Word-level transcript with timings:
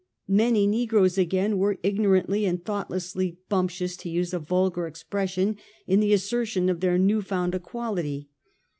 Many 0.27 0.65
negroes, 0.65 1.19
again, 1.19 1.59
were 1.59 1.77
ignorantly 1.83 2.45
and 2.47 2.65
thoughtlessly' 2.65 3.37
bumptious,' 3.49 3.95
to 3.97 4.09
use 4.09 4.33
a 4.33 4.39
vulgar 4.39 4.87
expression, 4.87 5.57
in 5.85 5.99
tbe 6.01 6.09
assertion 6.13 6.69
of 6.69 6.79
their 6.79 6.97
newly 6.97 7.21
found 7.21 7.53
equality. 7.53 8.27